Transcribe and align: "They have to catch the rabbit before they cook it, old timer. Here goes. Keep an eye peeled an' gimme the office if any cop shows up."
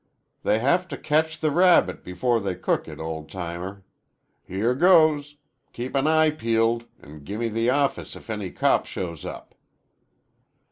"They 0.41 0.57
have 0.57 0.87
to 0.87 0.97
catch 0.97 1.39
the 1.39 1.51
rabbit 1.51 2.03
before 2.03 2.39
they 2.39 2.55
cook 2.55 2.87
it, 2.87 2.97
old 2.99 3.29
timer. 3.29 3.83
Here 4.43 4.73
goes. 4.73 5.35
Keep 5.73 5.93
an 5.93 6.07
eye 6.07 6.31
peeled 6.31 6.85
an' 7.03 7.23
gimme 7.23 7.49
the 7.49 7.69
office 7.69 8.15
if 8.15 8.27
any 8.27 8.49
cop 8.49 8.87
shows 8.87 9.25
up." 9.25 9.53